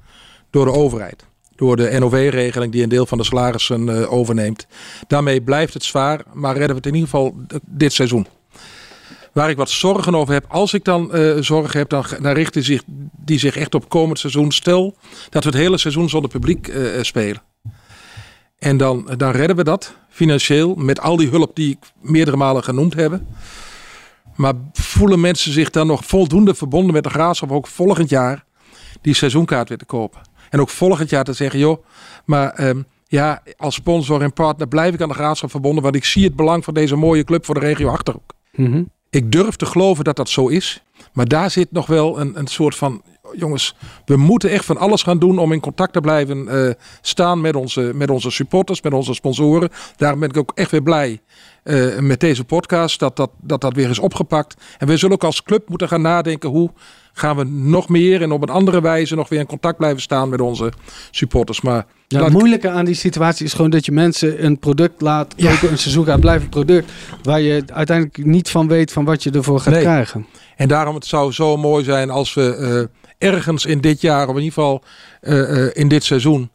[0.49, 1.25] door de overheid.
[1.55, 4.67] Door de NOW-regeling die een deel van de salarissen overneemt.
[5.07, 8.27] Daarmee blijft het zwaar, maar redden we het in ieder geval dit seizoen.
[9.33, 12.83] Waar ik wat zorgen over heb, als ik dan uh, zorgen heb, dan, richten zich,
[13.17, 14.51] die zich echt op komend seizoen.
[14.51, 14.95] Stel
[15.29, 17.41] dat we het hele seizoen zonder publiek spelen.
[18.59, 22.63] En dan, dan redden we dat financieel met al die hulp die ik meerdere malen
[22.63, 23.21] genoemd heb.
[24.35, 28.45] Maar voelen mensen zich dan nog voldoende verbonden met de graafschap ook volgend jaar
[29.01, 30.21] die seizoenkaart weer te kopen?
[30.49, 31.85] En ook volgend jaar te zeggen, joh,
[32.25, 36.05] maar um, ja, als sponsor en partner blijf ik aan de graafschap verbonden, want ik
[36.05, 38.33] zie het belang van deze mooie club voor de regio Achterhoek.
[38.55, 38.89] Mm -hmm.
[39.09, 40.83] Ik durf te geloven dat dat zo is.
[41.13, 43.01] Maar daar zit nog wel een, een soort van.
[43.37, 46.71] Jongens, we moeten echt van alles gaan doen om in contact te blijven uh,
[47.01, 49.69] staan met onze, met onze supporters, met onze sponsoren.
[49.95, 51.19] Daarom ben ik ook echt weer blij
[51.63, 54.55] uh, met deze podcast dat dat, dat dat weer is opgepakt.
[54.77, 56.71] En we zullen ook als club moeten gaan nadenken hoe
[57.13, 60.29] gaan we nog meer en op een andere wijze nog weer in contact blijven staan
[60.29, 60.71] met onze
[61.11, 61.61] supporters.
[61.61, 65.33] Maar ja, het moeilijke aan die situatie is gewoon dat je mensen een product laat
[65.35, 65.51] ja.
[65.51, 66.91] kopen, een seizoen blijven een product
[67.23, 69.81] waar je uiteindelijk niet van weet van wat je ervoor gaat nee.
[69.81, 70.25] krijgen.
[70.55, 72.57] En daarom het zou zo mooi zijn als we
[72.91, 74.83] uh, ergens in dit jaar, of in ieder geval
[75.21, 76.49] uh, uh, in dit seizoen,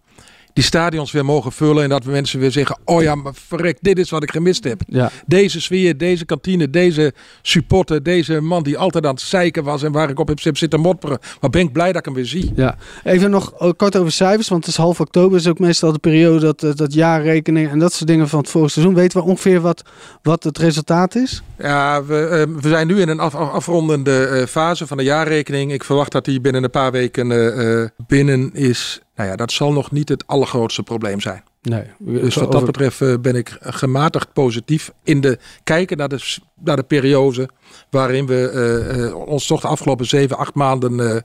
[0.52, 1.82] die stadions weer mogen vullen.
[1.82, 4.64] En dat we mensen weer zeggen: Oh ja, maar verrek, dit is wat ik gemist
[4.64, 4.80] heb.
[4.86, 5.10] Ja.
[5.26, 9.82] Deze sfeer, deze kantine, deze supporter, deze man die altijd aan het zeiken was.
[9.82, 11.18] En waar ik op heb zitten mopperen.
[11.40, 12.52] Maar ben ik blij dat ik hem weer zie.
[12.56, 14.48] Ja, even nog kort over cijfers.
[14.48, 17.92] Want het is half oktober, is ook meestal de periode dat, dat jaarrekeningen en dat
[17.92, 18.94] soort dingen van het vorige seizoen.
[18.94, 19.82] Weten we ongeveer wat,
[20.22, 21.42] wat het resultaat is?
[21.58, 25.72] Ja, we, uh, we zijn nu in een af, afrondende uh, fase van de jaarrekening.
[25.72, 29.00] Ik verwacht dat die binnen een paar weken uh, binnen is.
[29.20, 31.42] Nou ja, dat zal nog niet het allergrootste probleem zijn.
[31.62, 36.36] Nee, dus wat dat betreft uh, ben ik gematigd positief in de kijken naar de,
[36.60, 37.48] naar de periode
[37.90, 41.24] waarin we uh, uh, ons toch de afgelopen zeven, acht maanden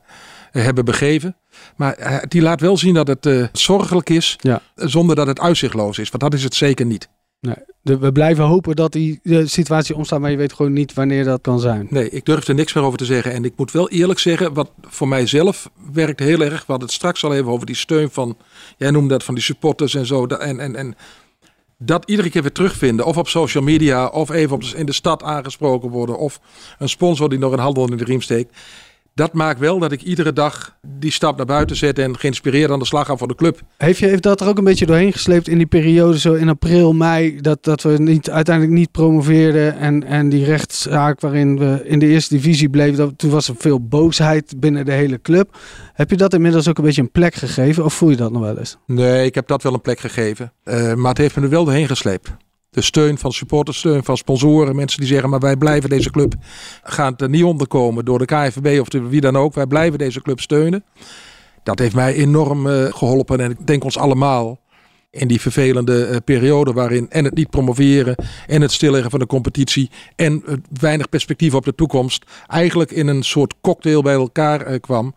[0.52, 1.38] hebben begeven.
[1.76, 4.62] Maar die laat wel zien dat het zorgelijk is, ja.
[4.76, 6.10] zonder dat het uitzichtloos is.
[6.10, 7.10] Want dat is het zeker niet.
[7.46, 11.24] Nee, we blijven hopen dat die de situatie ontstaat, maar je weet gewoon niet wanneer
[11.24, 11.88] dat kan zijn.
[11.90, 13.34] Nee, ik durf er niks meer over te zeggen.
[13.34, 16.66] En ik moet wel eerlijk zeggen, wat voor mijzelf werkt heel erg.
[16.66, 18.38] We het straks al even over die steun van,
[18.78, 20.26] jij noemde dat van die supporters en zo.
[20.26, 20.96] En, en, en
[21.78, 23.06] dat iedere keer weer terugvinden.
[23.06, 26.18] Of op social media, of even in de stad aangesproken worden.
[26.18, 26.40] Of
[26.80, 28.58] een sponsor die nog een handel in de riem steekt
[29.16, 32.80] dat maakt wel dat ik iedere dag die stap naar buiten zet en geïnspireerd aan
[32.80, 33.62] de slag ga voor de club.
[33.78, 36.50] Heeft je heeft dat er ook een beetje doorheen gesleept in die periode, zo in
[36.50, 41.82] april, mei, dat, dat we niet, uiteindelijk niet promoveerden en, en die rechtszaak waarin we
[41.84, 45.58] in de eerste divisie bleven, dat, toen was er veel boosheid binnen de hele club.
[45.94, 48.42] Heb je dat inmiddels ook een beetje een plek gegeven of voel je dat nog
[48.42, 48.78] wel eens?
[48.86, 51.66] Nee, ik heb dat wel een plek gegeven, uh, maar het heeft me er wel
[51.66, 52.32] doorheen gesleept
[52.76, 54.76] de steun van supporters, steun van sponsoren.
[54.76, 56.34] Mensen die zeggen, maar wij blijven deze club,
[56.84, 59.54] gaan er niet onderkomen door de KNVB of de, wie dan ook.
[59.54, 60.84] Wij blijven deze club steunen.
[61.64, 64.60] Dat heeft mij enorm uh, geholpen en ik denk ons allemaal
[65.12, 68.16] in die vervelende uh, periode waarin en het niet promoveren
[68.48, 73.08] en het stilleggen van de competitie en uh, weinig perspectief op de toekomst eigenlijk in
[73.08, 75.16] een soort cocktail bij elkaar kwam.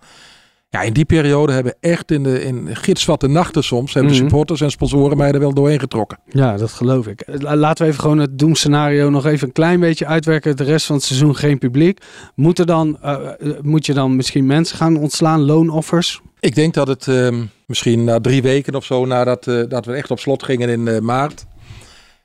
[0.71, 4.21] Ja, in die periode hebben echt in de in gidsvatte nachten soms hebben Mhm.
[4.23, 6.19] de supporters en sponsoren mij er wel doorheen getrokken.
[6.29, 7.23] Ja, dat geloof ik.
[7.27, 10.57] La- Laten we even gewoon het doemscenario nog even een klein beetje uitwerken.
[10.57, 12.01] De rest van het seizoen geen publiek.
[12.35, 16.21] Moet, er dan, eh, eh, moet je dan misschien mensen gaan ontslaan, loonoffers?
[16.41, 19.93] Ik denk dat het ehm, misschien na drie weken of zo nadat eh, dat we
[19.93, 21.47] echt op slot gingen in maart.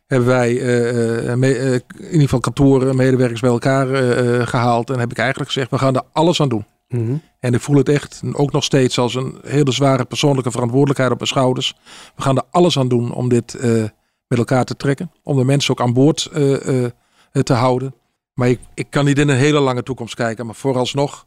[0.08, 4.90] Hebben wij in ieder geval kantoren, medewerkers bij elkaar eh, eh, gehaald.
[4.90, 6.66] En heb ik eigenlijk gezegd, we gaan er alles aan doen.
[6.94, 7.16] Mhm.
[7.40, 11.18] En ik voel het echt ook nog steeds als een hele zware persoonlijke verantwoordelijkheid op
[11.18, 11.76] mijn schouders.
[12.16, 13.84] We gaan er alles aan doen om dit eh,
[14.28, 15.12] met elkaar te trekken.
[15.24, 16.92] Om de mensen ook aan boord eh, eh,
[17.32, 17.96] te houden.
[18.34, 20.46] Maar ik, ik kan niet in een hele lange toekomst kijken.
[20.46, 21.26] Maar vooralsnog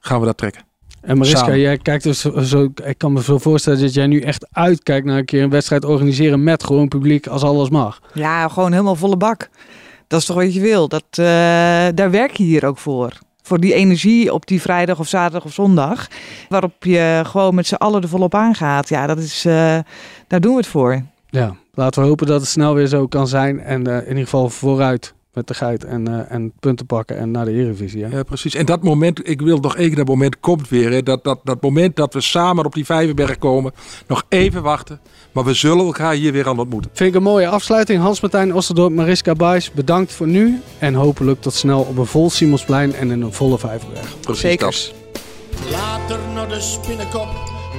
[0.00, 0.62] gaan we dat trekken.
[1.00, 1.58] En Mariska, Samen.
[1.58, 5.18] jij kijkt dus zo, ik kan me zo voorstellen dat jij nu echt uitkijkt naar
[5.18, 8.00] een keer een wedstrijd organiseren met gewoon publiek als alles mag.
[8.14, 9.48] Ja, gewoon helemaal volle bak.
[10.06, 10.88] Dat is toch wat je wil.
[10.88, 11.24] Dat, eh,
[11.94, 13.18] daar werk je hier ook voor.
[13.48, 16.08] Voor die energie op die vrijdag of zaterdag of zondag.
[16.48, 18.88] Waarop je gewoon met z'n allen er volop aangaat.
[18.88, 19.78] Ja, dat is, eh,
[20.26, 21.02] daar doen we het voor.
[21.30, 23.60] Ja, laten we hopen dat het snel weer zo kan zijn.
[23.60, 27.30] En eh, in ieder geval vooruit met de geit en, eh, en punten pakken en
[27.30, 28.04] naar de Eredivisie.
[28.04, 28.16] Hè?
[28.16, 28.54] Ja, precies.
[28.54, 30.90] En dat moment, ik wil nog één keer dat moment komt weer.
[30.90, 31.02] Hè.
[31.02, 33.72] Dat, dat, dat moment dat we samen op die Vijverberg komen.
[34.06, 35.00] Nog even wachten.
[35.32, 36.90] Maar we zullen elkaar hier weer aan ontmoeten.
[36.94, 38.00] Vind ik een mooie afsluiting.
[38.00, 40.60] Hans-Martijn Osterdorp, Mariska Buijs, bedankt voor nu.
[40.78, 44.20] En hopelijk tot snel op een vol Simonsplein en in een volle Vijverberg.
[44.20, 44.92] Precies Zekers.
[45.10, 45.70] dat.
[45.70, 47.28] Later naar de spinnenkop,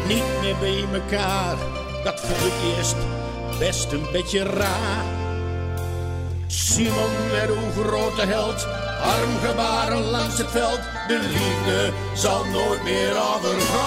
[0.07, 1.57] niet meer bij elkaar.
[2.03, 2.95] Dat vond ik eerst
[3.59, 5.28] best een beetje raar.
[6.51, 8.67] Simon werd een grote held,
[9.01, 10.79] armgebaren langs het veld.
[11.07, 13.79] De liefde zal nooit meer overgaan.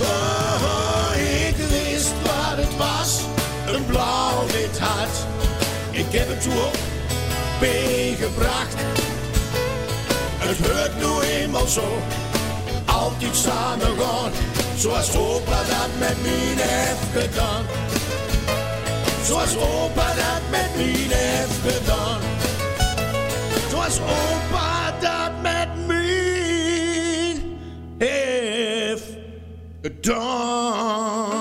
[0.00, 1.16] Oh, oh,
[1.48, 3.20] ik wist wat het was,
[3.66, 5.16] een blauw-wit hart.
[5.90, 6.78] Ik heb het toe op
[7.60, 8.74] meegebracht.
[10.38, 12.02] Het hoort nu eenmaal zo,
[12.86, 14.32] altijd samen gaan.
[14.76, 17.77] Zoals opa dat met mij heeft gedaan.
[19.28, 22.20] Zoals opa dat met mij heeft gedaan.
[23.70, 27.42] Zoals opa dat met mij
[27.98, 29.04] heeft
[29.82, 31.37] gedaan.